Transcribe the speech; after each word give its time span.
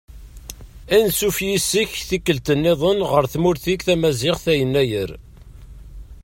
Ansuf 0.97 1.37
yis-k 1.45 1.91
tikkelt-nniḍen 2.09 2.99
ɣer 3.11 3.23
tmurt-ik 3.33 3.81
tamaziɣt 3.87 4.45
a 4.51 4.53
Yennayer. 4.59 5.09